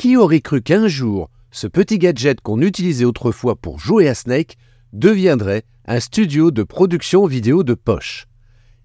Qui 0.00 0.16
aurait 0.16 0.40
cru 0.40 0.62
qu'un 0.62 0.88
jour, 0.88 1.28
ce 1.50 1.66
petit 1.66 1.98
gadget 1.98 2.40
qu'on 2.40 2.62
utilisait 2.62 3.04
autrefois 3.04 3.54
pour 3.54 3.78
jouer 3.78 4.08
à 4.08 4.14
Snake 4.14 4.56
deviendrait 4.94 5.64
un 5.84 6.00
studio 6.00 6.50
de 6.50 6.62
production 6.62 7.26
vidéo 7.26 7.64
de 7.64 7.74
poche? 7.74 8.26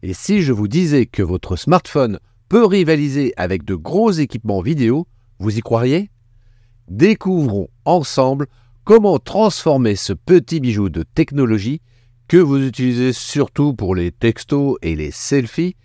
Et 0.04 0.14
si 0.14 0.42
je 0.42 0.52
vous 0.52 0.68
disais 0.68 1.06
que 1.06 1.24
votre 1.24 1.56
smartphone 1.56 2.20
peut 2.50 2.66
rivaliser 2.66 3.32
avec 3.38 3.64
de 3.64 3.76
gros 3.76 4.12
équipements 4.12 4.60
vidéo, 4.60 5.08
vous 5.40 5.58
y 5.58 5.62
croiriez? 5.62 6.10
Découvrons 6.90 7.70
ensemble 7.86 8.48
comment 8.84 9.18
transformer 9.18 9.96
ce 9.96 10.12
petit 10.12 10.60
bijou 10.60 10.90
de 10.90 11.04
technologie 11.04 11.80
que 12.28 12.36
vous 12.36 12.62
utilisez 12.62 13.14
surtout 13.14 13.74
pour 13.74 13.96
les 13.96 14.12
textos 14.12 14.76
et 14.82 14.98
les 14.98 15.12
selfies 15.12 15.78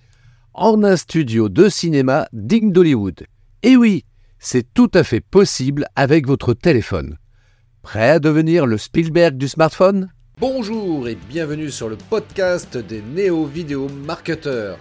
en 0.55 0.83
un 0.83 0.97
studio 0.97 1.49
de 1.49 1.69
cinéma 1.69 2.27
digne 2.33 2.73
d'Hollywood. 2.73 3.27
Et 3.63 3.77
oui, 3.77 4.05
c'est 4.43 4.73
tout 4.73 4.91
à 4.95 5.05
fait 5.05 5.21
possible 5.21 5.87
avec 5.97 6.27
votre 6.27 6.55
téléphone. 6.55 7.19
Prêt 7.83 8.09
à 8.09 8.19
devenir 8.19 8.65
le 8.65 8.79
Spielberg 8.79 9.37
du 9.37 9.49
smartphone? 9.49 10.11
Bonjour 10.39 11.09
et 11.09 11.15
bienvenue 11.15 11.71
sur 11.71 11.91
le 11.91 11.97
podcast 11.97 12.79
des 12.79 13.03
néo-vidéo 13.03 13.89
marketeurs. 13.91 14.79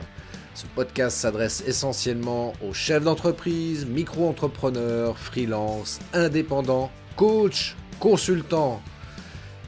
Ce 0.55 0.65
podcast 0.75 1.17
s'adresse 1.17 1.61
essentiellement 1.67 2.53
aux 2.65 2.71
chefs 2.71 3.03
d'entreprise, 3.03 3.85
micro-entrepreneurs, 3.85 5.17
freelance, 5.17 5.99
indépendants, 6.13 6.89
coachs, 7.17 7.75
consultants. 7.99 8.81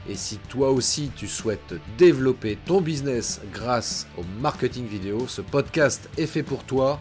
Et 0.08 0.14
si 0.14 0.38
toi 0.48 0.70
aussi 0.70 1.10
tu 1.14 1.28
souhaites 1.28 1.74
développer 1.98 2.56
ton 2.64 2.80
business 2.80 3.42
grâce 3.52 4.06
au 4.16 4.22
marketing 4.40 4.86
vidéo, 4.86 5.26
ce 5.28 5.42
podcast 5.42 6.08
est 6.16 6.26
fait 6.26 6.42
pour 6.42 6.64
toi 6.64 6.98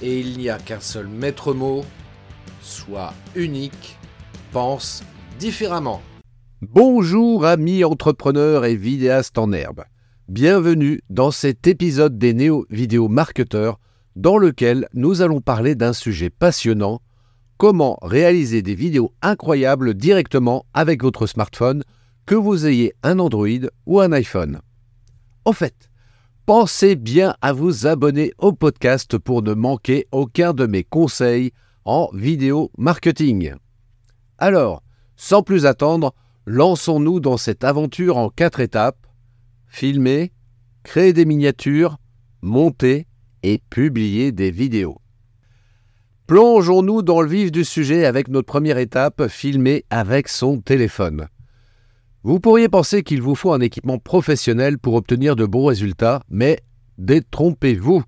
et 0.00 0.18
il 0.18 0.38
n'y 0.38 0.48
a 0.48 0.58
qu'un 0.58 0.80
seul 0.80 1.08
maître 1.08 1.52
mot, 1.52 1.84
sois 2.60 3.12
unique, 3.34 3.96
pense 4.52 5.02
différemment. 5.38 6.00
Bonjour 6.62 7.44
amis 7.44 7.84
entrepreneurs 7.84 8.64
et 8.64 8.76
vidéastes 8.76 9.38
en 9.38 9.52
herbe. 9.52 9.84
Bienvenue 10.28 11.00
dans 11.10 11.30
cet 11.30 11.66
épisode 11.66 12.18
des 12.18 12.34
Néo 12.34 12.66
Vidéo 12.70 13.08
Marketeurs 13.08 13.78
dans 14.16 14.38
lequel 14.38 14.88
nous 14.94 15.20
allons 15.20 15.40
parler 15.40 15.74
d'un 15.74 15.92
sujet 15.92 16.30
passionnant, 16.30 17.00
comment 17.58 17.98
réaliser 18.02 18.62
des 18.62 18.74
vidéos 18.74 19.12
incroyables 19.22 19.94
directement 19.94 20.64
avec 20.74 21.02
votre 21.02 21.26
smartphone, 21.26 21.84
que 22.24 22.34
vous 22.34 22.66
ayez 22.66 22.94
un 23.02 23.18
Android 23.18 23.68
ou 23.84 24.00
un 24.00 24.10
iPhone. 24.12 24.60
Au 25.44 25.52
fait, 25.52 25.90
pensez 26.46 26.96
bien 26.96 27.36
à 27.40 27.52
vous 27.52 27.86
abonner 27.86 28.32
au 28.38 28.52
podcast 28.52 29.18
pour 29.18 29.42
ne 29.42 29.52
manquer 29.52 30.06
aucun 30.10 30.54
de 30.54 30.66
mes 30.66 30.82
conseils 30.82 31.52
en 31.86 32.10
vidéo 32.12 32.70
marketing. 32.76 33.54
Alors, 34.38 34.82
sans 35.16 35.42
plus 35.42 35.64
attendre, 35.64 36.14
lançons-nous 36.44 37.20
dans 37.20 37.38
cette 37.38 37.64
aventure 37.64 38.18
en 38.18 38.28
quatre 38.28 38.60
étapes. 38.60 39.06
Filmer, 39.68 40.32
créer 40.82 41.12
des 41.12 41.24
miniatures, 41.24 41.96
monter 42.42 43.06
et 43.42 43.62
publier 43.70 44.32
des 44.32 44.50
vidéos. 44.50 45.00
Plongeons-nous 46.26 47.02
dans 47.02 47.20
le 47.20 47.28
vif 47.28 47.52
du 47.52 47.64
sujet 47.64 48.04
avec 48.04 48.28
notre 48.28 48.46
première 48.46 48.78
étape, 48.78 49.28
filmer 49.28 49.84
avec 49.90 50.28
son 50.28 50.60
téléphone. 50.60 51.28
Vous 52.24 52.40
pourriez 52.40 52.68
penser 52.68 53.04
qu'il 53.04 53.22
vous 53.22 53.36
faut 53.36 53.52
un 53.52 53.60
équipement 53.60 54.00
professionnel 54.00 54.78
pour 54.78 54.94
obtenir 54.94 55.36
de 55.36 55.46
bons 55.46 55.66
résultats, 55.66 56.20
mais 56.28 56.58
détrompez-vous. 56.98 58.02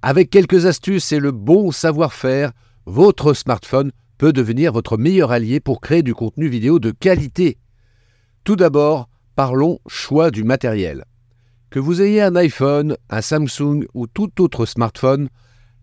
Avec 0.00 0.30
quelques 0.30 0.64
astuces 0.64 1.12
et 1.12 1.20
le 1.20 1.30
bon 1.30 1.70
savoir-faire, 1.70 2.52
votre 2.86 3.32
smartphone 3.34 3.92
peut 4.18 4.32
devenir 4.32 4.72
votre 4.72 4.96
meilleur 4.96 5.32
allié 5.32 5.60
pour 5.60 5.80
créer 5.80 6.02
du 6.02 6.14
contenu 6.14 6.48
vidéo 6.48 6.78
de 6.78 6.90
qualité. 6.90 7.58
Tout 8.44 8.56
d'abord, 8.56 9.08
parlons 9.36 9.78
choix 9.86 10.30
du 10.30 10.44
matériel. 10.44 11.04
Que 11.70 11.78
vous 11.78 12.02
ayez 12.02 12.22
un 12.22 12.36
iPhone, 12.36 12.96
un 13.08 13.20
Samsung 13.20 13.86
ou 13.94 14.06
tout 14.06 14.42
autre 14.42 14.66
smartphone, 14.66 15.28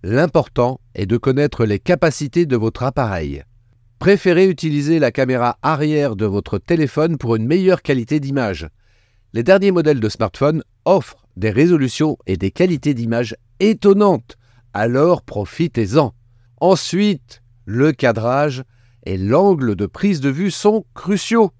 l'important 0.04 0.80
est 0.94 1.06
de 1.06 1.18
connaître 1.18 1.66
les 1.66 1.80
capacités 1.80 2.46
de 2.46 2.56
votre 2.56 2.84
appareil. 2.84 3.44
Préférez 3.98 4.48
utiliser 4.48 5.00
la 5.00 5.12
caméra 5.12 5.58
arrière 5.62 6.16
de 6.16 6.26
votre 6.26 6.58
téléphone 6.58 7.18
pour 7.18 7.36
une 7.36 7.48
meilleure 7.48 7.82
qualité 7.82 8.20
d'image. 8.20 8.70
Les 9.34 9.44
derniers 9.44 9.72
modèles 9.72 10.00
de 10.00 10.10
smartphone 10.10 10.64
offrent 10.86 11.28
des 11.36 11.50
résolutions 11.50 12.18
et 12.26 12.38
des 12.38 12.52
qualités 12.52 12.94
d'image 12.94 13.36
étonnantes, 13.60 14.38
alors 14.74 15.22
profitez-en. 15.24 16.14
Ensuite, 16.60 17.42
le 17.66 17.92
cadrage 17.92 18.64
et 19.06 19.18
l'angle 19.18 19.76
de 19.76 19.86
prise 19.86 20.20
de 20.20 20.30
vue 20.30 20.52
sont 20.52 20.86
cruciaux. 20.94 21.52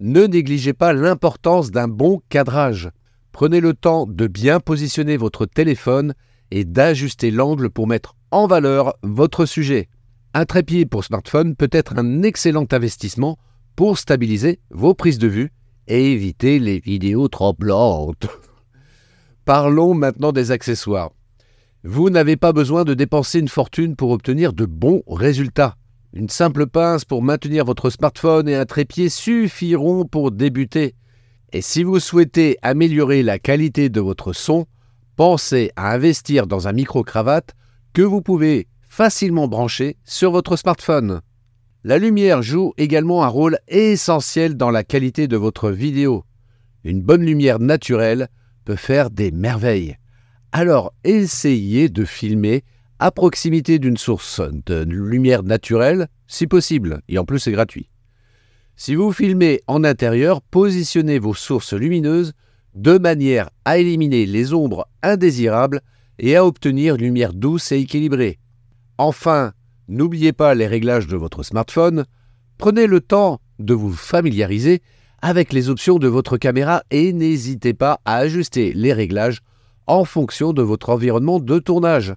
Ne 0.00 0.26
négligez 0.26 0.72
pas 0.72 0.92
l'importance 0.92 1.70
d'un 1.70 1.88
bon 1.88 2.20
cadrage. 2.28 2.90
Prenez 3.32 3.60
le 3.60 3.74
temps 3.74 4.06
de 4.06 4.26
bien 4.26 4.60
positionner 4.60 5.16
votre 5.16 5.44
téléphone 5.44 6.14
et 6.50 6.64
d'ajuster 6.64 7.30
l'angle 7.30 7.70
pour 7.70 7.86
mettre 7.86 8.14
en 8.30 8.46
valeur 8.46 8.94
votre 9.02 9.44
sujet. 9.44 9.88
Un 10.34 10.44
trépied 10.44 10.86
pour 10.86 11.04
smartphone 11.04 11.56
peut 11.56 11.70
être 11.72 11.98
un 11.98 12.22
excellent 12.22 12.66
investissement 12.70 13.38
pour 13.74 13.98
stabiliser 13.98 14.60
vos 14.70 14.94
prises 14.94 15.18
de 15.18 15.28
vue 15.28 15.52
et 15.88 16.12
éviter 16.12 16.58
les 16.58 16.78
vidéos 16.78 17.28
tremblantes. 17.28 18.26
Parlons 19.44 19.94
maintenant 19.94 20.32
des 20.32 20.50
accessoires. 20.50 21.10
Vous 21.90 22.10
n'avez 22.10 22.36
pas 22.36 22.52
besoin 22.52 22.84
de 22.84 22.92
dépenser 22.92 23.38
une 23.38 23.48
fortune 23.48 23.96
pour 23.96 24.10
obtenir 24.10 24.52
de 24.52 24.66
bons 24.66 25.02
résultats. 25.08 25.76
Une 26.12 26.28
simple 26.28 26.66
pince 26.66 27.06
pour 27.06 27.22
maintenir 27.22 27.64
votre 27.64 27.88
smartphone 27.88 28.46
et 28.46 28.56
un 28.56 28.66
trépied 28.66 29.08
suffiront 29.08 30.04
pour 30.04 30.30
débuter. 30.30 30.96
Et 31.50 31.62
si 31.62 31.84
vous 31.84 31.98
souhaitez 31.98 32.58
améliorer 32.60 33.22
la 33.22 33.38
qualité 33.38 33.88
de 33.88 34.02
votre 34.02 34.34
son, 34.34 34.66
pensez 35.16 35.70
à 35.76 35.94
investir 35.94 36.46
dans 36.46 36.68
un 36.68 36.74
micro-cravate 36.74 37.54
que 37.94 38.02
vous 38.02 38.20
pouvez 38.20 38.68
facilement 38.82 39.48
branché 39.48 39.96
sur 40.04 40.30
votre 40.30 40.56
smartphone. 40.56 41.22
La 41.84 41.96
lumière 41.96 42.42
joue 42.42 42.74
également 42.76 43.24
un 43.24 43.28
rôle 43.28 43.56
essentiel 43.66 44.58
dans 44.58 44.70
la 44.70 44.84
qualité 44.84 45.26
de 45.26 45.38
votre 45.38 45.70
vidéo. 45.70 46.26
Une 46.84 47.00
bonne 47.00 47.24
lumière 47.24 47.60
naturelle 47.60 48.28
peut 48.66 48.76
faire 48.76 49.08
des 49.08 49.30
merveilles. 49.30 49.96
Alors 50.52 50.94
essayez 51.04 51.88
de 51.88 52.04
filmer 52.04 52.64
à 52.98 53.10
proximité 53.10 53.78
d'une 53.78 53.96
source 53.96 54.40
de 54.66 54.82
lumière 54.82 55.42
naturelle, 55.42 56.08
si 56.26 56.46
possible, 56.46 57.02
et 57.08 57.18
en 57.18 57.24
plus 57.24 57.38
c'est 57.38 57.52
gratuit. 57.52 57.90
Si 58.74 58.94
vous 58.94 59.12
filmez 59.12 59.60
en 59.66 59.84
intérieur, 59.84 60.40
positionnez 60.40 61.18
vos 61.18 61.34
sources 61.34 61.74
lumineuses 61.74 62.32
de 62.74 62.96
manière 62.96 63.50
à 63.64 63.78
éliminer 63.78 64.24
les 64.24 64.54
ombres 64.54 64.88
indésirables 65.02 65.80
et 66.18 66.36
à 66.36 66.46
obtenir 66.46 66.94
une 66.94 67.02
lumière 67.02 67.34
douce 67.34 67.72
et 67.72 67.78
équilibrée. 67.78 68.38
Enfin, 68.96 69.52
n'oubliez 69.88 70.32
pas 70.32 70.54
les 70.54 70.66
réglages 70.66 71.06
de 71.06 71.16
votre 71.16 71.42
smartphone, 71.42 72.04
prenez 72.56 72.86
le 72.86 73.00
temps 73.00 73.40
de 73.58 73.74
vous 73.74 73.92
familiariser 73.92 74.80
avec 75.20 75.52
les 75.52 75.68
options 75.68 75.98
de 75.98 76.08
votre 76.08 76.36
caméra 76.36 76.82
et 76.90 77.12
n'hésitez 77.12 77.74
pas 77.74 78.00
à 78.04 78.16
ajuster 78.16 78.72
les 78.72 78.92
réglages 78.92 79.40
en 79.88 80.04
fonction 80.04 80.52
de 80.52 80.62
votre 80.62 80.90
environnement 80.90 81.40
de 81.40 81.58
tournage. 81.58 82.14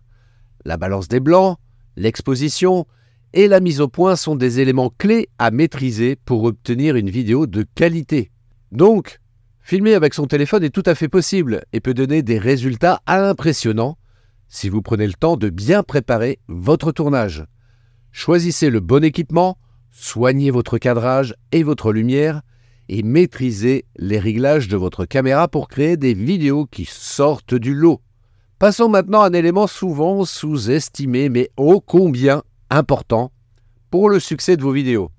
La 0.65 0.77
balance 0.77 1.07
des 1.07 1.19
blancs, 1.19 1.57
l'exposition 1.95 2.85
et 3.33 3.47
la 3.47 3.61
mise 3.61 3.81
au 3.81 3.87
point 3.87 4.15
sont 4.15 4.35
des 4.35 4.59
éléments 4.59 4.91
clés 4.95 5.29
à 5.39 5.49
maîtriser 5.49 6.15
pour 6.15 6.43
obtenir 6.43 6.95
une 6.95 7.09
vidéo 7.09 7.47
de 7.47 7.65
qualité. 7.75 8.29
Donc, 8.71 9.19
filmer 9.61 9.95
avec 9.95 10.13
son 10.13 10.27
téléphone 10.27 10.63
est 10.63 10.69
tout 10.69 10.83
à 10.85 10.95
fait 10.95 11.07
possible 11.07 11.63
et 11.73 11.79
peut 11.79 11.93
donner 11.93 12.21
des 12.21 12.37
résultats 12.37 13.01
impressionnants 13.07 13.97
si 14.49 14.67
vous 14.67 14.81
prenez 14.81 15.07
le 15.07 15.13
temps 15.13 15.37
de 15.37 15.49
bien 15.49 15.81
préparer 15.81 16.39
votre 16.49 16.91
tournage. 16.91 17.45
Choisissez 18.11 18.69
le 18.69 18.81
bon 18.81 19.01
équipement, 19.01 19.57
soignez 19.91 20.51
votre 20.51 20.77
cadrage 20.77 21.35
et 21.53 21.63
votre 21.63 21.93
lumière, 21.93 22.41
et 22.91 23.03
maîtrisez 23.03 23.85
les 23.95 24.19
réglages 24.19 24.67
de 24.67 24.75
votre 24.75 25.05
caméra 25.05 25.47
pour 25.47 25.69
créer 25.69 25.95
des 25.95 26.13
vidéos 26.13 26.65
qui 26.65 26.83
sortent 26.83 27.55
du 27.55 27.73
lot. 27.73 28.01
Passons 28.59 28.89
maintenant 28.89 29.21
à 29.21 29.29
un 29.29 29.33
élément 29.33 29.65
souvent 29.65 30.25
sous-estimé 30.25 31.29
mais 31.29 31.49
ô 31.55 31.79
combien 31.79 32.43
important 32.69 33.31
pour 33.91 34.09
le 34.09 34.19
succès 34.19 34.57
de 34.57 34.61
vos 34.61 34.73
vidéos. 34.73 35.09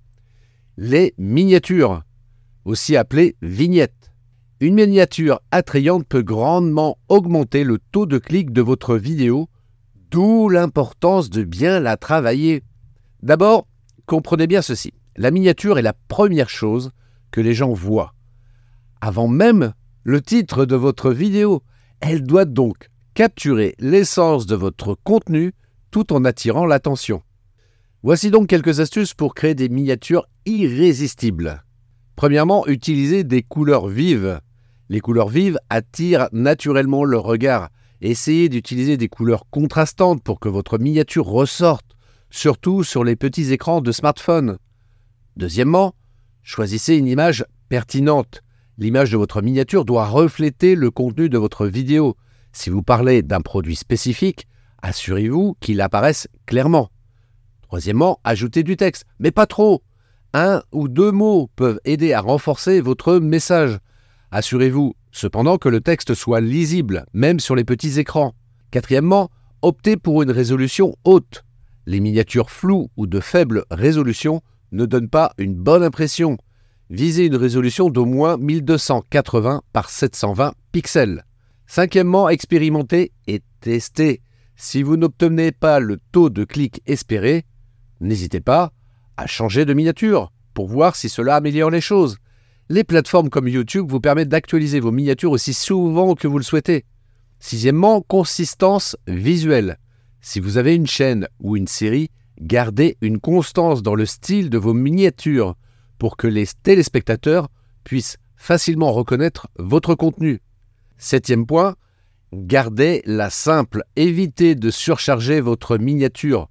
Les 0.77 1.15
miniatures, 1.17 2.03
aussi 2.67 2.95
appelées 2.95 3.37
vignettes. 3.41 4.13
Une 4.61 4.75
miniature 4.75 5.41
attrayante 5.51 6.07
peut 6.07 6.23
grandement 6.23 6.99
augmenter 7.09 7.65
le 7.65 7.79
taux 7.91 8.05
de 8.05 8.19
clic 8.19 8.53
de 8.53 8.61
votre 8.61 8.97
vidéo, 8.97 9.49
d'où 10.11 10.51
l'importance 10.51 11.31
de 11.31 11.43
bien 11.43 11.81
la 11.81 11.97
travailler. 11.97 12.65
D'abord, 13.23 13.67
comprenez 14.05 14.47
bien 14.47 14.61
ceci. 14.61 14.93
La 15.17 15.31
miniature 15.31 15.79
est 15.79 15.83
la 15.83 15.95
première 16.09 16.51
chose 16.51 16.93
que 17.33 17.41
les 17.41 17.55
gens 17.55 17.73
voient. 17.73 18.15
Avant 19.01 19.27
même 19.27 19.73
le 20.05 20.23
titre 20.23 20.65
de 20.65 20.77
votre 20.77 21.11
vidéo, 21.11 21.63
elle 22.01 22.23
doit 22.23 22.45
donc 22.45 22.89
capturer 23.15 23.75
l'essence 23.81 24.47
de 24.47 24.55
votre 24.55 24.95
contenu 24.95 25.53
tout 25.91 26.13
en 26.13 26.25
attirant 26.25 26.67
l'attention. 26.67 27.23
Voici 28.05 28.31
donc 28.31 28.49
quelques 28.49 28.81
astuces 28.81 29.15
pour 29.15 29.35
créer 29.35 29.55
des 29.55 29.69
miniatures 29.69 30.27
irrésistibles. 30.47 31.65
Premièrement, 32.17 32.67
utilisez 32.67 33.25
des 33.25 33.43
couleurs 33.43 33.87
vives. 33.87 34.41
Les 34.89 35.01
couleurs 35.01 35.29
vives 35.29 35.59
attirent 35.71 36.29
naturellement 36.33 37.05
le 37.05 37.19
regard. 37.19 37.71
Essayez 38.01 38.49
d'utiliser 38.49 38.97
des 38.97 39.09
couleurs 39.09 39.47
contrastantes 39.51 40.23
pour 40.23 40.41
que 40.41 40.49
votre 40.49 40.79
miniature 40.79 41.27
ressorte, 41.27 41.97
surtout 42.31 42.83
sur 42.83 43.05
les 43.05 43.15
petits 43.15 43.53
écrans 43.53 43.81
de 43.81 43.93
smartphone. 43.93 44.59
Deuxièmement, 45.37 45.95
choisissez 46.43 46.97
une 46.97 47.07
image 47.07 47.45
pertinente. 47.69 48.43
L'image 48.79 49.11
de 49.11 49.17
votre 49.17 49.43
miniature 49.43 49.85
doit 49.85 50.07
refléter 50.07 50.75
le 50.75 50.91
contenu 50.91 51.29
de 51.29 51.39
votre 51.39 51.67
vidéo. 51.67 52.17
Si 52.53 52.71
vous 52.71 52.83
parlez 52.83 53.23
d'un 53.23 53.41
produit 53.41 53.77
spécifique, 53.77 54.47
assurez-vous 54.83 55.57
qu'il 55.61 55.81
apparaisse 55.81 56.29
clairement. 56.47 56.91
Troisièmement, 57.63 58.21
ajoutez 58.25 58.63
du 58.63 58.77
texte, 58.77 59.05
mais 59.19 59.31
pas 59.31 59.47
trop. 59.47 59.83
Un 60.35 60.63
ou 60.73 60.89
deux 60.89 61.13
mots 61.13 61.51
peuvent 61.57 61.81
aider 61.85 62.13
à 62.13 62.21
renforcer 62.21 62.81
votre 62.81 63.19
message. 63.19 63.79
Assurez-vous 64.31 64.95
cependant 65.11 65.59
que 65.59 65.69
le 65.69 65.81
texte 65.81 66.15
soit 66.15 66.41
lisible, 66.41 67.05
même 67.13 67.39
sur 67.39 67.55
les 67.55 67.65
petits 67.65 67.99
écrans. 67.99 68.35
Quatrièmement, 68.71 69.31
optez 69.61 69.97
pour 69.97 70.23
une 70.23 70.31
résolution 70.31 70.97
haute. 71.05 71.45
Les 71.87 72.01
miniatures 72.01 72.51
floues 72.51 72.91
ou 72.97 73.07
de 73.07 73.21
faible 73.21 73.65
résolution 73.71 74.43
ne 74.73 74.87
donnent 74.87 75.09
pas 75.09 75.33
une 75.39 75.55
bonne 75.55 75.83
impression. 75.83 76.37
Visez 76.91 77.27
une 77.27 77.37
résolution 77.37 77.89
d'au 77.89 78.05
moins 78.05 78.37
1280 78.37 79.63
par 79.73 79.91
720 79.91 80.55
pixels. 80.73 81.25
Cinquièmement, 81.67 82.29
expérimentez 82.29 83.13
et 83.27 83.41
testez. 83.61 84.21
Si 84.57 84.83
vous 84.83 84.97
n'obtenez 84.97 85.53
pas 85.53 85.81
le 85.81 85.99
taux 86.13 86.29
de 86.29 86.45
clic 86.45 86.83
espéré, 86.87 87.47
n'hésitez 88.01 88.41
pas 88.41 88.73
à 89.17 89.27
changer 89.27 89.65
de 89.65 89.75
miniature 89.75 90.33
pour 90.55 90.69
voir 90.69 90.97
si 90.97 91.09
cela 91.09 91.37
améliore 91.37 91.71
les 91.71 91.81
choses. 91.81 92.19
Les 92.69 92.85
plateformes 92.85 93.31
comme 93.31 93.49
YouTube 93.49 93.87
vous 93.89 94.01
permettent 94.01 94.29
d'actualiser 94.29 94.81
vos 94.81 94.93
miniatures 94.93 95.31
aussi 95.31 95.55
souvent 95.55 96.15
que 96.15 96.29
vous 96.29 96.39
le 96.39 96.45
souhaitez. 96.45 96.85
Sixièmement, 97.39 98.01
consistance 98.03 98.97
visuelle. 99.07 99.79
Si 100.21 100.41
vous 100.41 100.59
avez 100.59 100.75
une 100.75 100.87
chaîne 100.87 101.27
ou 101.41 101.57
une 101.57 101.67
série, 101.67 102.11
gardez 102.41 102.97
une 103.01 103.21
constance 103.21 103.83
dans 103.83 103.95
le 103.95 104.07
style 104.07 104.51
de 104.51 104.59
vos 104.59 104.75
miniatures 104.75 105.57
pour 105.99 106.17
que 106.17 106.27
les 106.27 106.47
téléspectateurs 106.63 107.49
puissent 107.85 108.19
facilement 108.37 108.93
reconnaître 108.93 109.49
votre 109.59 109.95
contenu. 109.95 110.43
Septième 110.99 111.47
point, 111.47 111.77
gardez 112.33 113.03
la 113.07 113.31
simple. 113.31 113.83
Évitez 113.97 114.55
de 114.55 114.71
surcharger 114.71 115.41
votre 115.41 115.77
miniature. 115.79 116.49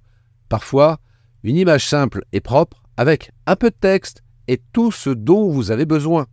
Parfois, 0.48 1.00
une 1.42 1.56
image 1.56 1.86
simple 1.88 2.24
et 2.32 2.40
propre 2.40 2.82
avec 2.96 3.30
un 3.46 3.56
peu 3.56 3.70
de 3.70 3.76
texte 3.78 4.22
et 4.48 4.60
tout 4.72 4.92
ce 4.92 5.10
dont 5.10 5.50
vous 5.50 5.70
avez 5.70 5.86
besoin. 5.86 6.26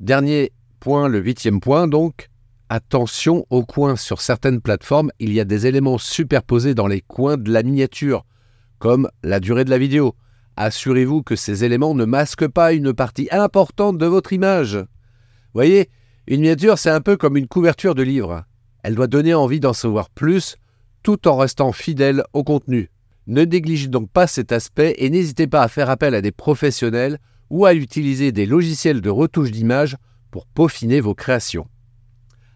Dernier 0.00 0.52
point, 0.80 1.08
le 1.08 1.20
huitième 1.20 1.60
point 1.60 1.88
donc, 1.88 2.28
attention 2.68 3.46
aux 3.50 3.64
coins. 3.64 3.96
Sur 3.96 4.20
certaines 4.20 4.60
plateformes, 4.60 5.10
il 5.18 5.32
y 5.32 5.40
a 5.40 5.44
des 5.44 5.66
éléments 5.66 5.98
superposés 5.98 6.74
dans 6.74 6.86
les 6.86 7.00
coins 7.00 7.36
de 7.36 7.52
la 7.52 7.62
miniature, 7.62 8.24
comme 8.78 9.08
la 9.22 9.40
durée 9.40 9.64
de 9.64 9.70
la 9.70 9.78
vidéo. 9.78 10.14
Assurez-vous 10.56 11.22
que 11.22 11.36
ces 11.36 11.64
éléments 11.64 11.94
ne 11.94 12.04
masquent 12.04 12.48
pas 12.48 12.72
une 12.72 12.92
partie 12.92 13.28
importante 13.30 13.98
de 13.98 14.06
votre 14.06 14.32
image. 14.32 14.78
Voyez, 15.54 15.88
une 16.26 16.40
miniature, 16.40 16.78
c'est 16.78 16.90
un 16.90 17.00
peu 17.00 17.16
comme 17.16 17.36
une 17.36 17.46
couverture 17.46 17.94
de 17.94 18.02
livre. 18.02 18.44
Elle 18.82 18.94
doit 18.94 19.06
donner 19.06 19.34
envie 19.34 19.60
d'en 19.60 19.72
savoir 19.72 20.10
plus, 20.10 20.56
tout 21.02 21.28
en 21.28 21.36
restant 21.36 21.72
fidèle 21.72 22.24
au 22.32 22.44
contenu. 22.44 22.90
Ne 23.26 23.44
négligez 23.44 23.88
donc 23.88 24.10
pas 24.10 24.26
cet 24.26 24.52
aspect 24.52 24.94
et 24.98 25.10
n'hésitez 25.10 25.46
pas 25.46 25.62
à 25.62 25.68
faire 25.68 25.90
appel 25.90 26.14
à 26.14 26.22
des 26.22 26.32
professionnels 26.32 27.18
ou 27.50 27.66
à 27.66 27.74
utiliser 27.74 28.32
des 28.32 28.46
logiciels 28.46 29.00
de 29.00 29.10
retouche 29.10 29.50
d'image 29.50 29.96
pour 30.30 30.46
peaufiner 30.46 31.00
vos 31.00 31.14
créations. 31.14 31.66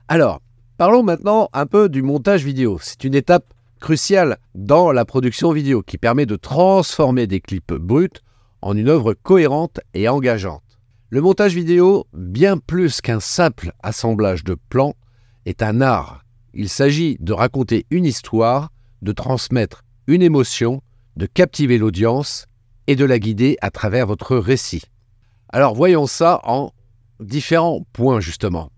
Alors, 0.08 0.40
parlons 0.76 1.02
maintenant 1.02 1.48
un 1.52 1.66
peu 1.66 1.88
du 1.88 2.02
montage 2.02 2.44
vidéo. 2.44 2.78
C'est 2.82 3.04
une 3.04 3.14
étape 3.14 3.54
cruciale 3.82 4.38
dans 4.54 4.92
la 4.92 5.04
production 5.04 5.52
vidéo 5.52 5.82
qui 5.82 5.98
permet 5.98 6.24
de 6.24 6.36
transformer 6.36 7.26
des 7.26 7.40
clips 7.40 7.74
bruts 7.74 8.22
en 8.62 8.76
une 8.76 8.88
œuvre 8.88 9.12
cohérente 9.12 9.80
et 9.92 10.08
engageante. 10.08 10.78
Le 11.10 11.20
montage 11.20 11.54
vidéo, 11.54 12.06
bien 12.14 12.58
plus 12.58 13.00
qu'un 13.00 13.18
simple 13.18 13.72
assemblage 13.82 14.44
de 14.44 14.56
plans, 14.70 14.94
est 15.46 15.62
un 15.62 15.80
art. 15.80 16.24
Il 16.54 16.68
s'agit 16.68 17.16
de 17.18 17.32
raconter 17.32 17.84
une 17.90 18.06
histoire, 18.06 18.70
de 19.02 19.10
transmettre 19.10 19.82
une 20.06 20.22
émotion, 20.22 20.80
de 21.16 21.26
captiver 21.26 21.76
l'audience 21.76 22.46
et 22.86 22.94
de 22.94 23.04
la 23.04 23.18
guider 23.18 23.56
à 23.62 23.70
travers 23.70 24.06
votre 24.06 24.36
récit. 24.36 24.82
Alors 25.48 25.74
voyons 25.74 26.06
ça 26.06 26.40
en 26.44 26.70
différents 27.18 27.84
points 27.92 28.20
justement. 28.20 28.70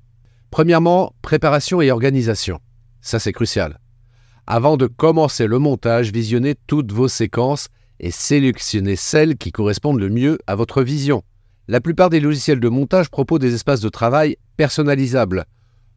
Premièrement, 0.51 1.15
préparation 1.21 1.83
et 1.83 1.91
organisation. 1.91 2.59
Ça 3.03 3.19
c'est 3.19 3.33
crucial. 3.33 3.79
Avant 4.47 4.77
de 4.77 4.87
commencer 4.87 5.47
le 5.47 5.59
montage, 5.59 6.13
visionnez 6.13 6.55
toutes 6.67 6.93
vos 6.93 7.09
séquences 7.09 7.69
et 7.99 8.11
sélectionnez 8.11 8.95
celles 8.95 9.39
qui 9.39 9.53
correspondent 9.53 10.01
le 10.01 10.11
mieux 10.11 10.39
à 10.47 10.55
votre 10.55 10.83
vision. 10.83 11.23
La 11.67 11.81
plupart 11.81 12.11
des 12.11 12.21
logiciels 12.21 12.61
de 12.61 12.69
montage 12.69 13.09
proposent 13.09 13.41
des 13.41 13.55
espaces 13.55 13.81
de 13.81 13.89
travail 13.89 14.37
personnalisables. 14.59 15.47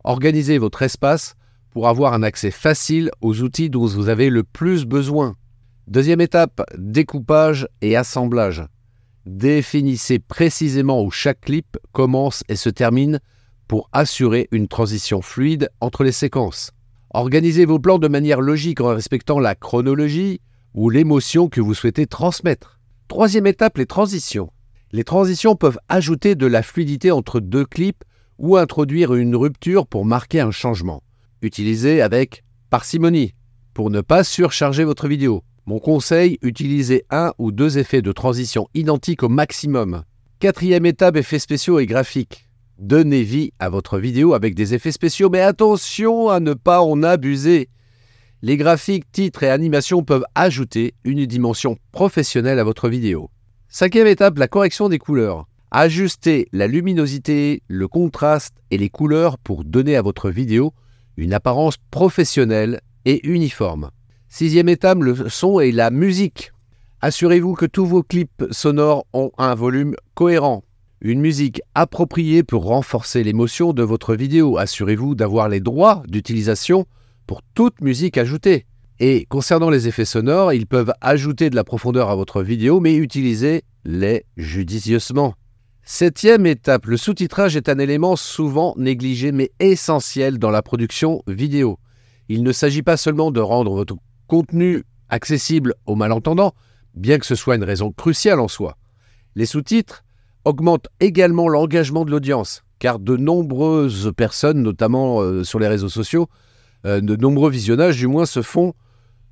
Organisez 0.05 0.59
votre 0.59 0.81
espace 0.81 1.35
pour 1.71 1.89
avoir 1.89 2.13
un 2.13 2.23
accès 2.23 2.51
facile 2.51 3.11
aux 3.19 3.41
outils 3.41 3.69
dont 3.69 3.85
vous 3.85 4.07
avez 4.07 4.29
le 4.29 4.43
plus 4.43 4.85
besoin. 4.85 5.35
Deuxième 5.87 6.21
étape, 6.21 6.61
découpage 6.77 7.67
et 7.81 7.97
assemblage. 7.97 8.63
Définissez 9.25 10.19
précisément 10.19 11.03
où 11.03 11.11
chaque 11.11 11.41
clip 11.41 11.77
commence 11.91 12.45
et 12.47 12.55
se 12.55 12.69
termine 12.69 13.19
pour 13.67 13.89
assurer 13.91 14.47
une 14.51 14.69
transition 14.69 15.21
fluide 15.21 15.69
entre 15.81 16.05
les 16.05 16.13
séquences. 16.13 16.71
Organisez 17.11 17.65
vos 17.65 17.79
plans 17.79 17.99
de 17.99 18.07
manière 18.07 18.41
logique 18.41 18.81
en 18.81 18.93
respectant 18.93 19.39
la 19.39 19.55
chronologie 19.55 20.41
ou 20.73 20.89
l'émotion 20.89 21.47
que 21.47 21.61
vous 21.61 21.73
souhaitez 21.73 22.05
transmettre. 22.05 22.79
Troisième 23.07 23.47
étape, 23.47 23.77
les 23.77 23.85
transitions. 23.85 24.51
Les 24.91 25.03
transitions 25.03 25.55
peuvent 25.55 25.79
ajouter 25.89 26.35
de 26.35 26.45
la 26.45 26.63
fluidité 26.63 27.11
entre 27.11 27.39
deux 27.39 27.65
clips 27.65 28.03
ou 28.37 28.57
introduire 28.57 29.13
une 29.13 29.35
rupture 29.35 29.87
pour 29.87 30.05
marquer 30.05 30.41
un 30.41 30.51
changement. 30.51 31.01
Utilisez 31.41 32.01
avec 32.01 32.43
parcimonie 32.69 33.33
pour 33.73 33.89
ne 33.89 34.01
pas 34.01 34.23
surcharger 34.23 34.83
votre 34.83 35.07
vidéo. 35.07 35.43
Mon 35.65 35.79
conseil, 35.79 36.37
utilisez 36.41 37.03
un 37.09 37.33
ou 37.37 37.51
deux 37.51 37.77
effets 37.77 38.01
de 38.01 38.11
transition 38.11 38.67
identiques 38.73 39.23
au 39.23 39.29
maximum. 39.29 40.03
Quatrième 40.39 40.85
étape, 40.85 41.15
effets 41.15 41.39
spéciaux 41.39 41.79
et 41.79 41.85
graphiques. 41.85 42.46
Donnez 42.79 43.23
vie 43.23 43.53
à 43.57 43.69
votre 43.69 43.97
vidéo 43.97 44.35
avec 44.35 44.53
des 44.53 44.75
effets 44.75 44.91
spéciaux, 44.91 45.29
mais 45.31 45.41
attention 45.41 46.29
à 46.29 46.39
ne 46.39 46.53
pas 46.53 46.81
en 46.81 47.01
abuser. 47.01 47.69
Les 48.43 48.55
graphiques, 48.55 49.11
titres 49.11 49.41
et 49.41 49.49
animations 49.49 50.03
peuvent 50.03 50.25
ajouter 50.35 50.93
une 51.03 51.25
dimension 51.25 51.77
professionnelle 51.91 52.59
à 52.59 52.63
votre 52.63 52.87
vidéo. 52.87 53.31
Cinquième 53.67 54.05
étape, 54.05 54.37
la 54.37 54.47
correction 54.47 54.89
des 54.89 54.99
couleurs. 54.99 55.47
Ajustez 55.71 56.47
la 56.53 56.67
luminosité, 56.67 57.63
le 57.67 57.87
contraste 57.87 58.53
et 58.69 58.77
les 58.77 58.89
couleurs 58.89 59.39
pour 59.39 59.63
donner 59.65 59.95
à 59.95 60.03
votre 60.03 60.29
vidéo 60.29 60.71
une 61.17 61.33
apparence 61.33 61.77
professionnelle 61.89 62.79
et 63.05 63.27
uniforme. 63.27 63.89
Sixième 64.29 64.69
étape, 64.69 64.99
le 64.99 65.29
son 65.29 65.59
et 65.59 65.71
la 65.71 65.89
musique. 65.89 66.51
Assurez-vous 67.01 67.55
que 67.55 67.65
tous 67.65 67.87
vos 67.87 68.03
clips 68.03 68.45
sonores 68.51 69.07
ont 69.13 69.31
un 69.39 69.55
volume 69.55 69.95
cohérent. 70.13 70.63
Une 70.99 71.19
musique 71.19 71.61
appropriée 71.75 72.41
pour 72.41 72.65
renforcer 72.65 73.23
l'émotion 73.23 73.71
de 73.71 73.83
votre 73.83 74.15
vidéo. 74.15 74.57
Assurez-vous 74.57 75.13
d'avoir 75.13 75.47
les 75.47 75.59
droits 75.59 76.01
d'utilisation 76.07 76.85
pour 77.27 77.41
toute 77.53 77.81
musique 77.81 78.17
ajoutée. 78.17 78.65
Et 78.99 79.25
concernant 79.29 79.69
les 79.69 79.87
effets 79.87 80.05
sonores, 80.05 80.53
ils 80.53 80.65
peuvent 80.65 80.93
ajouter 81.01 81.51
de 81.51 81.55
la 81.55 81.63
profondeur 81.63 82.09
à 82.09 82.15
votre 82.15 82.41
vidéo, 82.41 82.79
mais 82.79 82.95
utilisez-les 82.95 84.25
judicieusement. 84.37 85.35
Septième 85.83 86.47
étape, 86.47 86.87
le 86.87 86.97
sous-titrage 86.97 87.55
est 87.55 87.69
un 87.69 87.77
élément 87.77 88.15
souvent 88.15 88.73
négligé 88.75 89.31
mais 89.31 89.51
essentiel 89.59 90.39
dans 90.39 90.49
la 90.49 90.63
production 90.63 91.21
vidéo. 91.27 91.77
Il 92.27 92.41
ne 92.41 92.51
s'agit 92.51 92.81
pas 92.81 92.97
seulement 92.97 93.29
de 93.29 93.39
rendre 93.39 93.75
votre 93.75 93.95
contenu 94.25 94.83
accessible 95.09 95.75
aux 95.85 95.95
malentendants, 95.95 96.55
bien 96.95 97.19
que 97.19 97.25
ce 97.27 97.35
soit 97.35 97.55
une 97.55 97.63
raison 97.63 97.91
cruciale 97.91 98.39
en 98.39 98.47
soi. 98.47 98.77
Les 99.35 99.45
sous-titres 99.45 100.03
augmentent 100.47 100.87
également 101.01 101.49
l'engagement 101.49 102.05
de 102.05 102.11
l'audience, 102.11 102.63
car 102.79 102.99
de 102.99 103.17
nombreuses 103.17 104.13
personnes, 104.15 104.61
notamment 104.61 105.21
euh, 105.21 105.43
sur 105.43 105.59
les 105.59 105.67
réseaux 105.67 105.89
sociaux, 105.89 106.29
euh, 106.85 107.01
de 107.01 107.15
nombreux 107.17 107.51
visionnages 107.51 107.97
du 107.97 108.07
moins 108.07 108.25
se 108.25 108.41
font 108.41 108.73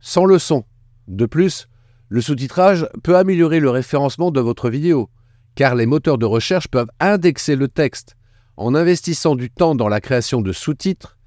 sans 0.01 0.25
le 0.25 0.39
son. 0.39 0.65
De 1.07 1.25
plus, 1.25 1.67
le 2.09 2.19
sous-titrage 2.19 2.87
peut 3.01 3.15
améliorer 3.15 3.61
le 3.61 3.69
référencement 3.69 4.29
de 4.29 4.41
votre 4.41 4.69
vidéo, 4.69 5.09
car 5.55 5.75
les 5.75 5.85
moteurs 5.85 6.17
de 6.17 6.25
recherche 6.25 6.67
peuvent 6.67 6.91
indexer 6.99 7.55
le 7.55 7.69
texte. 7.69 8.15
En 8.57 8.75
investissant 8.75 9.35
du 9.35 9.49
temps 9.49 9.75
dans 9.75 9.89
la 9.89 10.01
création 10.01 10.41
de 10.41 10.51
sous-titres, 10.51 11.17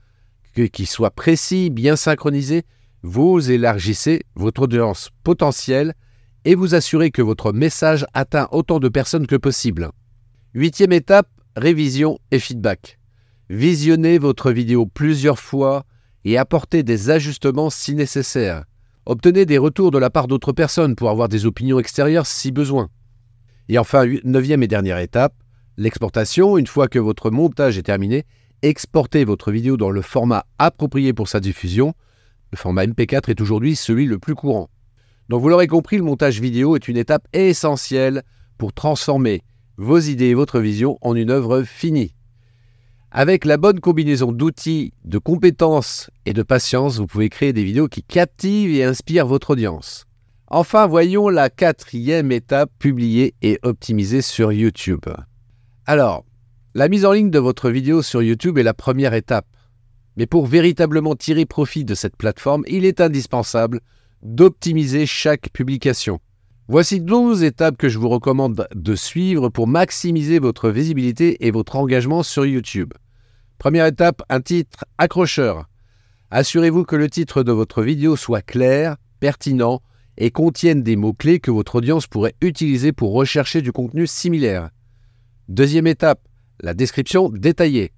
qui 0.73 0.87
soient 0.87 1.11
précis, 1.11 1.71
bien 1.71 1.97
synchronisés, 1.97 2.65
vous 3.03 3.51
élargissez 3.51 4.23
votre 4.35 4.63
audience 4.63 5.11
potentielle 5.23 5.95
et 6.49 6.55
vous 6.55 6.75
assurer 6.75 7.11
que 7.11 7.21
votre 7.21 7.53
message 7.53 8.07
atteint 8.15 8.49
autant 8.53 8.81
de 8.81 8.89
personnes 8.89 9.27
que 9.27 9.37
possible. 9.37 9.91
Huitième 10.55 10.93
étape, 10.93 11.29
révision 11.57 12.19
et 12.31 12.39
feedback. 12.39 12.99
Visionnez 13.51 14.17
votre 14.17 14.51
vidéo 14.51 14.87
plusieurs 14.87 15.39
fois 15.39 15.85
et 16.25 16.39
apportez 16.39 16.83
des 16.83 17.11
ajustements 17.11 17.69
si 17.69 17.95
nécessaire. 17.95 18.65
Obtenez 19.05 19.45
des 19.45 19.59
retours 19.59 19.91
de 19.91 19.99
la 19.99 20.09
part 20.09 20.27
d'autres 20.27 20.53
personnes 20.53 20.97
pour 20.97 21.11
avoir 21.11 21.29
des 21.29 21.45
opinions 21.45 21.81
extérieures 21.81 22.27
si 22.27 22.51
besoin. 22.51 22.89
Et 23.69 23.77
enfin, 23.77 24.07
neuvième 24.25 24.63
et 24.63 24.69
dernière 24.69 25.01
étape, 25.01 25.35
l'exportation. 25.77 26.57
Une 26.57 26.67
fois 26.67 26.89
que 26.89 26.99
votre 26.99 27.31
montage 27.31 27.77
est 27.77 27.83
terminé, 27.83 28.25
exportez 28.63 29.27
votre 29.27 29.53
vidéo 29.53 29.77
dans 29.77 29.91
le 29.91 30.01
format 30.01 30.47
approprié 30.59 31.13
pour 31.13 31.29
sa 31.29 31.41
diffusion. 31.41 31.93
Le 32.53 32.57
format 32.57 32.87
MP4 32.87 33.29
est 33.29 33.43
aujourd'hui 33.43 33.77
celui 33.77 34.07
le 34.07 34.19
plus 34.19 34.35
courant. 34.35 34.71
Donc 35.29 35.43
vous 35.43 35.49
l'aurez 35.49 35.67
compris, 35.67 35.97
le 35.97 36.03
montage 36.03 36.41
vidéo 36.41 36.75
est 36.75 36.89
une 36.89 36.97
étape 36.97 37.27
essentielle 37.33 38.23
pour 38.57 38.73
transformer 38.73 39.43
vos 39.77 39.99
idées 39.99 40.27
et 40.27 40.35
votre 40.35 40.59
vision 40.59 40.99
en 41.03 41.15
une 41.15 41.31
œuvre 41.31 41.63
finie. 41.63 42.15
Avec 43.11 43.45
la 43.45 43.57
bonne 43.57 43.81
combinaison 43.81 44.33
d'outils, 44.33 44.93
de 45.05 45.19
compétences 45.19 46.11
et 46.27 46.33
de 46.33 46.43
patience, 46.43 46.99
vous 46.99 47.07
pouvez 47.07 47.29
créer 47.29 47.53
des 47.53 47.65
vidéos 47.65 47.89
qui 47.89 48.03
captivent 48.03 48.75
et 48.75 48.85
inspirent 48.85 49.27
votre 49.27 49.51
audience. 49.51 50.05
Enfin, 50.49 50.87
voyons 50.87 51.29
la 51.29 51.51
quatrième 51.51 52.33
étape, 52.33 52.71
publier 52.79 53.35
et 53.43 53.59
optimiser 53.63 54.23
sur 54.23 54.53
YouTube. 54.53 55.05
Alors, 55.87 56.25
la 56.75 56.89
mise 56.89 57.05
en 57.05 57.13
ligne 57.13 57.31
de 57.31 57.39
votre 57.39 57.71
vidéo 57.71 58.03
sur 58.03 58.23
YouTube 58.23 58.59
est 58.59 58.63
la 58.63 58.75
première 58.75 59.15
étape. 59.15 59.47
Mais 60.17 60.27
pour 60.27 60.47
véritablement 60.47 61.15
tirer 61.15 61.47
profit 61.47 61.85
de 61.85 61.95
cette 61.95 62.17
plateforme, 62.17 62.65
il 62.67 62.85
est 62.85 63.01
indispensable 63.01 63.81
d'optimiser 64.23 65.07
chaque 65.07 65.51
publication. 65.51 66.21
Voici 66.69 67.01
12 67.01 67.45
étapes 67.45 67.79
que 67.79 67.89
je 67.89 67.99
vous 67.99 68.09
recommande 68.09 68.69
de 68.75 68.95
suivre 68.95 69.49
pour 69.49 69.67
maximiser 69.67 70.39
votre 70.39 70.69
visibilité 70.69 71.47
et 71.47 71.51
votre 71.51 71.77
engagement 71.77 72.23
sur 72.23 72.45
YouTube. 72.45 72.93
Première 73.59 73.87
étape, 73.87 74.23
un 74.29 74.41
titre 74.41 74.85
accrocheur. 74.99 75.69
Assurez-vous 76.31 76.85
que 76.85 76.97
le 76.97 77.09
titre 77.09 77.43
de 77.43 77.53
votre 77.53 77.83
vidéo 77.83 78.17
soit 78.17 78.43
clair, 78.43 78.97
pertinent 79.19 79.81
et 80.19 80.31
contienne 80.31 80.83
des 80.83 80.97
mots-clés 80.97 81.41
que 81.41 81.51
votre 81.51 81.77
audience 81.77 82.07
pourrait 82.07 82.35
utiliser 82.43 82.93
pour 82.93 83.13
rechercher 83.15 83.63
du 83.63 83.73
contenu 83.73 84.07
similaire. 84.07 84.69
Deuxième 85.49 85.87
étape, 85.87 86.21
la 86.61 86.75
description 86.75 87.31
détaillée. 87.31 87.93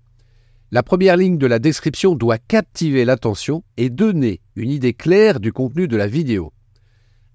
La 0.72 0.84
première 0.84 1.16
ligne 1.16 1.36
de 1.36 1.48
la 1.48 1.58
description 1.58 2.14
doit 2.14 2.38
captiver 2.38 3.04
l'attention 3.04 3.64
et 3.76 3.90
donner 3.90 4.40
une 4.54 4.70
idée 4.70 4.94
claire 4.94 5.40
du 5.40 5.52
contenu 5.52 5.88
de 5.88 5.96
la 5.96 6.06
vidéo. 6.06 6.52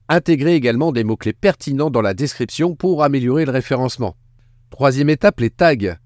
Intégrez 0.07 0.55
également 0.55 0.93
des 0.93 1.03
mots-clés 1.03 1.33
pertinents 1.33 1.89
dans 1.89 2.01
la 2.01 2.13
description 2.13 2.75
pour 2.75 3.03
améliorer 3.03 3.43
le 3.43 3.51
référencement. 3.51 4.15
Troisième 4.69 5.09
étape, 5.09 5.41
les 5.41 5.49
tags. 5.49 5.97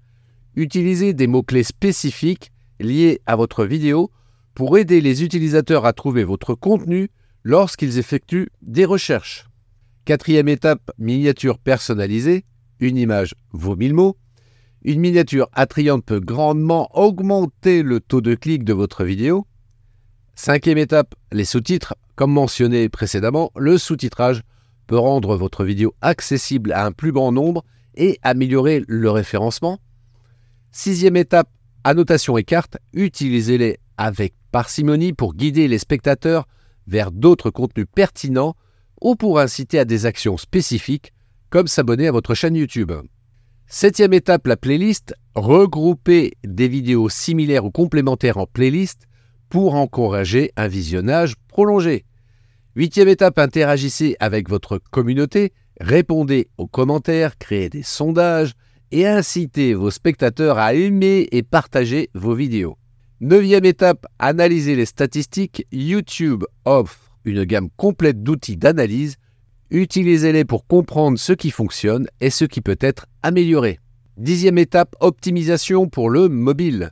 Utilisez 0.56 1.14
des 1.14 1.28
mots-clés 1.28 1.62
spécifiques 1.62 2.50
liés 2.80 3.20
à 3.26 3.36
votre 3.36 3.64
vidéo 3.64 4.10
pour 4.54 4.76
aider 4.76 5.00
les 5.00 5.22
utilisateurs 5.22 5.86
à 5.86 5.92
trouver 5.92 6.24
votre 6.24 6.54
contenu 6.54 7.10
lorsqu'ils 7.44 7.98
effectuent 7.98 8.48
des 8.60 8.84
recherches. 8.84 9.48
Quatrième 10.04 10.48
étape, 10.48 10.90
miniature 10.98 11.60
personnalisée. 11.60 12.44
Une 12.80 12.96
image 12.96 13.36
vaut 13.52 13.76
mille 13.76 13.94
mots. 13.94 14.16
Une 14.82 15.00
miniature 15.00 15.48
attrayante 15.52 16.04
peut 16.04 16.20
grandement 16.20 16.88
augmenter 16.96 17.82
le 17.82 18.00
taux 18.00 18.22
de 18.22 18.34
clic 18.34 18.64
de 18.64 18.72
votre 18.72 19.04
vidéo. 19.04 19.46
Cinquième 20.34 20.78
étape, 20.78 21.14
les 21.32 21.44
sous-titres. 21.44 21.94
Comme 22.16 22.32
mentionné 22.32 22.88
précédemment, 22.88 23.50
le 23.56 23.76
sous-titrage 23.76 24.42
peut 24.86 24.98
rendre 24.98 25.36
votre 25.36 25.64
vidéo 25.64 25.94
accessible 26.00 26.72
à 26.72 26.86
un 26.86 26.92
plus 26.92 27.12
grand 27.12 27.30
nombre 27.30 27.62
et 27.94 28.18
améliorer 28.22 28.82
le 28.88 29.10
référencement. 29.10 29.78
Sixième 30.72 31.16
étape, 31.16 31.50
annotation 31.84 32.38
et 32.38 32.44
cartes. 32.44 32.78
Utilisez-les 32.94 33.78
avec 33.98 34.32
parcimonie 34.50 35.12
pour 35.12 35.34
guider 35.34 35.68
les 35.68 35.78
spectateurs 35.78 36.48
vers 36.86 37.10
d'autres 37.12 37.50
contenus 37.50 37.86
pertinents 37.94 38.56
ou 39.02 39.14
pour 39.14 39.40
inciter 39.40 39.78
à 39.78 39.84
des 39.84 40.06
actions 40.06 40.38
spécifiques 40.38 41.12
comme 41.50 41.66
s'abonner 41.66 42.08
à 42.08 42.12
votre 42.12 42.34
chaîne 42.34 42.56
YouTube. 42.56 42.92
Septième 43.72 44.12
étape, 44.14 44.48
la 44.48 44.56
playlist. 44.56 45.14
Regroupez 45.36 46.32
des 46.42 46.66
vidéos 46.66 47.08
similaires 47.08 47.64
ou 47.64 47.70
complémentaires 47.70 48.38
en 48.38 48.46
playlist 48.46 49.06
pour 49.48 49.76
encourager 49.76 50.50
un 50.56 50.66
visionnage 50.66 51.34
prolongé. 51.46 52.04
Huitième 52.74 53.06
étape, 53.06 53.38
interagissez 53.38 54.16
avec 54.18 54.48
votre 54.48 54.78
communauté, 54.90 55.52
répondez 55.80 56.48
aux 56.58 56.66
commentaires, 56.66 57.38
créez 57.38 57.68
des 57.68 57.84
sondages 57.84 58.54
et 58.90 59.06
incitez 59.06 59.74
vos 59.74 59.92
spectateurs 59.92 60.58
à 60.58 60.74
aimer 60.74 61.28
et 61.30 61.44
partager 61.44 62.10
vos 62.12 62.34
vidéos. 62.34 62.76
Neuvième 63.20 63.66
étape, 63.66 64.04
analysez 64.18 64.74
les 64.74 64.84
statistiques. 64.84 65.64
YouTube 65.70 66.42
offre 66.64 67.12
une 67.24 67.44
gamme 67.44 67.68
complète 67.76 68.24
d'outils 68.24 68.56
d'analyse 68.56 69.16
Utilisez-les 69.70 70.44
pour 70.44 70.66
comprendre 70.66 71.18
ce 71.18 71.32
qui 71.32 71.50
fonctionne 71.50 72.08
et 72.20 72.30
ce 72.30 72.44
qui 72.44 72.60
peut 72.60 72.78
être 72.80 73.06
amélioré. 73.22 73.78
Dixième 74.16 74.58
étape, 74.58 74.96
optimisation 75.00 75.88
pour 75.88 76.10
le 76.10 76.28
mobile. 76.28 76.90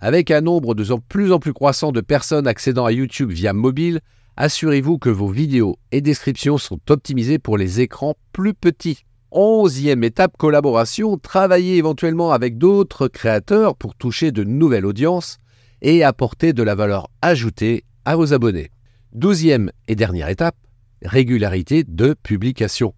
Avec 0.00 0.30
un 0.30 0.40
nombre 0.40 0.74
de 0.74 0.84
plus 1.08 1.30
en 1.30 1.38
plus 1.38 1.52
croissant 1.52 1.92
de 1.92 2.00
personnes 2.00 2.48
accédant 2.48 2.84
à 2.84 2.92
YouTube 2.92 3.30
via 3.30 3.52
mobile, 3.52 4.00
assurez-vous 4.36 4.98
que 4.98 5.08
vos 5.08 5.28
vidéos 5.28 5.76
et 5.92 6.00
descriptions 6.00 6.58
sont 6.58 6.80
optimisées 6.88 7.38
pour 7.38 7.56
les 7.56 7.80
écrans 7.80 8.16
plus 8.32 8.54
petits. 8.54 9.04
Onzième 9.30 10.02
étape, 10.02 10.36
collaboration. 10.36 11.16
Travaillez 11.16 11.76
éventuellement 11.76 12.32
avec 12.32 12.58
d'autres 12.58 13.06
créateurs 13.06 13.76
pour 13.76 13.94
toucher 13.94 14.32
de 14.32 14.42
nouvelles 14.42 14.86
audiences 14.86 15.38
et 15.80 16.02
apporter 16.02 16.52
de 16.52 16.64
la 16.64 16.74
valeur 16.74 17.08
ajoutée 17.22 17.84
à 18.04 18.16
vos 18.16 18.32
abonnés. 18.32 18.70
Douzième 19.12 19.70
et 19.86 19.94
dernière 19.94 20.28
étape, 20.28 20.56
régularité 21.02 21.84
de 21.84 22.14
publication. 22.14 22.94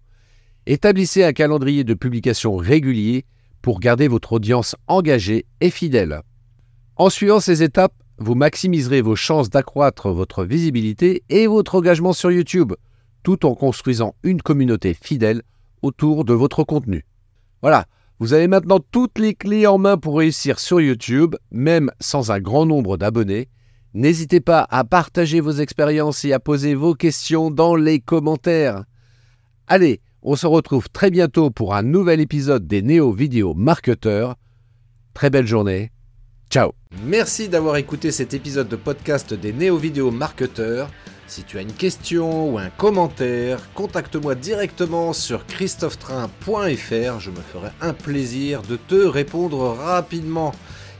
Établissez 0.65 1.23
un 1.23 1.33
calendrier 1.33 1.83
de 1.83 1.93
publication 1.93 2.55
régulier 2.55 3.25
pour 3.61 3.79
garder 3.79 4.07
votre 4.07 4.33
audience 4.33 4.75
engagée 4.87 5.45
et 5.61 5.69
fidèle. 5.69 6.21
En 6.95 7.09
suivant 7.09 7.39
ces 7.39 7.63
étapes, 7.63 7.93
vous 8.17 8.35
maximiserez 8.35 9.01
vos 9.01 9.15
chances 9.15 9.49
d'accroître 9.49 10.09
votre 10.11 10.43
visibilité 10.43 11.23
et 11.29 11.47
votre 11.47 11.75
engagement 11.75 12.13
sur 12.13 12.31
YouTube, 12.31 12.73
tout 13.23 13.45
en 13.45 13.55
construisant 13.55 14.15
une 14.23 14.41
communauté 14.41 14.93
fidèle 14.93 15.41
autour 15.81 16.23
de 16.23 16.33
votre 16.33 16.63
contenu. 16.63 17.05
Voilà, 17.61 17.85
vous 18.19 18.33
avez 18.33 18.47
maintenant 18.47 18.79
toutes 18.91 19.17
les 19.17 19.33
clés 19.33 19.67
en 19.67 19.77
main 19.77 19.97
pour 19.97 20.17
réussir 20.17 20.59
sur 20.59 20.79
YouTube, 20.79 21.35
même 21.51 21.89
sans 21.99 22.31
un 22.31 22.39
grand 22.39 22.65
nombre 22.65 22.97
d'abonnés, 22.97 23.49
N'hésitez 23.95 24.39
pas 24.39 24.65
à 24.71 24.83
partager 24.83 25.39
vos 25.39 25.51
expériences 25.51 26.25
et 26.25 26.33
à 26.33 26.39
poser 26.39 26.73
vos 26.73 26.95
questions 26.95 27.51
dans 27.51 27.75
les 27.75 27.99
commentaires. 27.99 28.85
Allez, 29.67 30.01
on 30.23 30.35
se 30.35 30.47
retrouve 30.47 30.89
très 30.89 31.11
bientôt 31.11 31.51
pour 31.51 31.75
un 31.75 31.83
nouvel 31.83 32.19
épisode 32.19 32.65
des 32.65 32.81
Néo 32.81 33.11
Vidéo 33.11 33.53
Marketeurs. 33.53 34.35
Très 35.13 35.29
belle 35.29 35.45
journée. 35.45 35.91
Ciao. 36.49 36.71
Merci 37.03 37.49
d'avoir 37.49 37.77
écouté 37.77 38.11
cet 38.11 38.33
épisode 38.33 38.67
de 38.67 38.75
podcast 38.75 39.33
des 39.33 39.53
Néo 39.53 39.77
Vidéo 39.77 40.09
Marketeurs. 40.09 40.89
Si 41.27 41.43
tu 41.43 41.57
as 41.57 41.61
une 41.61 41.73
question 41.73 42.51
ou 42.51 42.57
un 42.57 42.69
commentaire, 42.69 43.59
contacte-moi 43.73 44.35
directement 44.35 45.13
sur 45.13 45.45
christophetrain.fr. 45.45 47.19
Je 47.19 47.31
me 47.31 47.41
ferai 47.41 47.69
un 47.81 47.93
plaisir 47.93 48.61
de 48.63 48.75
te 48.75 48.95
répondre 48.95 49.75
rapidement. 49.77 50.51